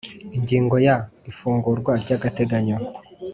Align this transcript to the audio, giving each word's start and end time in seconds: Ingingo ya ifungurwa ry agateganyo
Ingingo 0.37 0.75
ya 0.87 0.95
ifungurwa 1.31 1.93
ry 2.03 2.11
agateganyo 2.17 2.77